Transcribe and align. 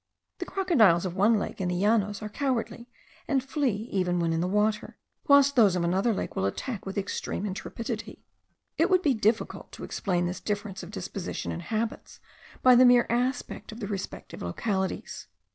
The 0.39 0.47
crocodiles 0.47 1.05
of 1.05 1.15
one 1.15 1.37
lake 1.37 1.61
in 1.61 1.67
the 1.67 1.75
llanos 1.75 2.23
are 2.23 2.29
cowardly, 2.29 2.89
and 3.27 3.43
flee 3.43 3.87
even 3.91 4.19
when 4.19 4.33
in 4.33 4.41
the 4.41 4.47
water; 4.47 4.97
whilst 5.27 5.55
those 5.55 5.75
of 5.75 5.83
another 5.83 6.11
lake 6.11 6.35
will 6.35 6.47
attack 6.47 6.87
with 6.87 6.97
extreme 6.97 7.45
intrepidity. 7.45 8.25
It 8.79 8.89
would 8.89 9.03
be 9.03 9.13
difficult 9.13 9.71
to 9.73 9.83
explain 9.83 10.25
this 10.25 10.39
difference 10.41 10.81
of 10.81 10.89
disposition 10.89 11.51
and 11.51 11.61
habits, 11.61 12.19
by 12.63 12.73
the 12.73 12.83
mere 12.83 13.05
aspect 13.11 13.71
of 13.71 13.79
the 13.79 13.85
respective 13.85 14.41
localities. 14.41 15.27